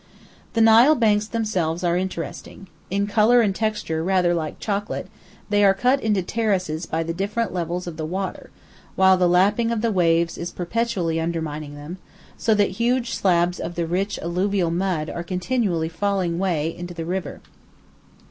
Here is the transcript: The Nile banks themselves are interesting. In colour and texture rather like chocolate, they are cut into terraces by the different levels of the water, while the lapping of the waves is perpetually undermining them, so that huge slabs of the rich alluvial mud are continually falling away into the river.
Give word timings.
The 0.53 0.61
Nile 0.61 0.95
banks 0.95 1.27
themselves 1.27 1.83
are 1.83 1.95
interesting. 1.95 2.65
In 2.89 3.05
colour 3.05 3.41
and 3.41 3.53
texture 3.55 4.03
rather 4.03 4.33
like 4.33 4.59
chocolate, 4.59 5.07
they 5.51 5.63
are 5.63 5.75
cut 5.75 6.01
into 6.01 6.23
terraces 6.23 6.87
by 6.87 7.03
the 7.03 7.13
different 7.13 7.53
levels 7.53 7.85
of 7.85 7.97
the 7.97 8.05
water, 8.07 8.49
while 8.95 9.15
the 9.15 9.29
lapping 9.29 9.69
of 9.69 9.81
the 9.81 9.91
waves 9.91 10.39
is 10.39 10.49
perpetually 10.49 11.21
undermining 11.21 11.75
them, 11.75 11.99
so 12.35 12.55
that 12.55 12.71
huge 12.81 13.13
slabs 13.13 13.59
of 13.59 13.75
the 13.75 13.85
rich 13.85 14.17
alluvial 14.17 14.71
mud 14.71 15.07
are 15.07 15.21
continually 15.21 15.87
falling 15.87 16.33
away 16.33 16.75
into 16.75 16.95
the 16.95 17.05
river. 17.05 17.39